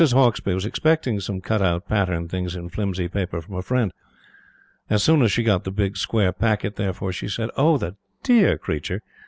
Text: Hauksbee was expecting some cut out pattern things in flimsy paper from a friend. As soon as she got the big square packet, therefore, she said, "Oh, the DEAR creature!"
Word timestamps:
Hauksbee 0.13 0.55
was 0.55 0.65
expecting 0.65 1.19
some 1.19 1.41
cut 1.41 1.61
out 1.61 1.87
pattern 1.87 2.27
things 2.27 2.55
in 2.55 2.69
flimsy 2.69 3.07
paper 3.07 3.39
from 3.39 3.53
a 3.53 3.61
friend. 3.61 3.91
As 4.89 5.03
soon 5.03 5.21
as 5.21 5.31
she 5.31 5.43
got 5.43 5.63
the 5.63 5.69
big 5.69 5.95
square 5.95 6.33
packet, 6.33 6.75
therefore, 6.75 7.11
she 7.13 7.27
said, 7.27 7.51
"Oh, 7.55 7.77
the 7.77 7.95
DEAR 8.23 8.57
creature!" 8.57 9.03